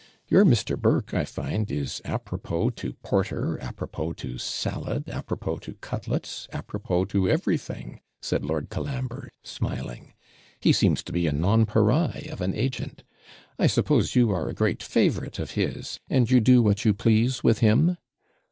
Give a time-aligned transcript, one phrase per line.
[0.29, 0.75] 'Your Mr.
[0.75, 7.29] Burke, I find, is APROPOS to porter, APROPOS to salad, APROPOS to cutlets, APROPOS to
[7.29, 10.13] everything,' said Lord Colambre, smiling;
[10.59, 13.03] 'he seems to be a NON PAREIL of an agent.
[13.59, 17.43] I suppose you are a great favourite of his, and you do what you please
[17.43, 17.95] with him?'